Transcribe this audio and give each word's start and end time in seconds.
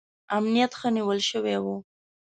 امنیت 0.37 0.71
ښه 0.79 0.89
نیول 0.97 1.19
شوی 1.29 1.57
و. 1.63 1.65